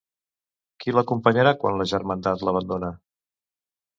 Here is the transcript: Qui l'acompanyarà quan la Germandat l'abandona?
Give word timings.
Qui 0.83 0.93
l'acompanyarà 0.95 1.51
quan 1.63 1.77
la 1.81 1.87
Germandat 1.93 2.45
l'abandona? 2.47 2.89